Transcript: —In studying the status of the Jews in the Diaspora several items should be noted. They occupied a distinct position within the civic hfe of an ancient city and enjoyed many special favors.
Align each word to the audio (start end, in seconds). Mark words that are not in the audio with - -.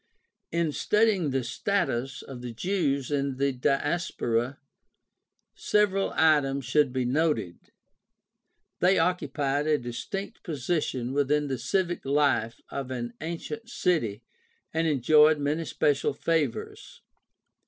—In 0.61 0.71
studying 0.71 1.29
the 1.29 1.43
status 1.43 2.23
of 2.23 2.41
the 2.41 2.53
Jews 2.53 3.11
in 3.11 3.37
the 3.37 3.51
Diaspora 3.51 4.57
several 5.53 6.11
items 6.15 6.65
should 6.65 6.91
be 6.91 7.05
noted. 7.05 7.71
They 8.79 8.97
occupied 8.97 9.67
a 9.67 9.77
distinct 9.77 10.41
position 10.41 11.13
within 11.13 11.49
the 11.49 11.59
civic 11.59 12.01
hfe 12.01 12.61
of 12.71 12.89
an 12.89 13.13
ancient 13.21 13.69
city 13.69 14.23
and 14.73 14.87
enjoyed 14.87 15.37
many 15.37 15.65
special 15.65 16.15
favors. 16.15 17.03